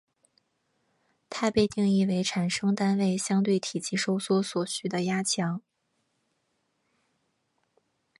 [1.29, 5.61] 它被定义为产生单位相对体积收缩所需的压强。